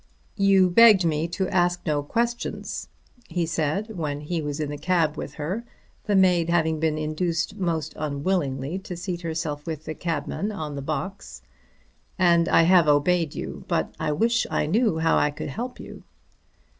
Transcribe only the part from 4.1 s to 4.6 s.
he was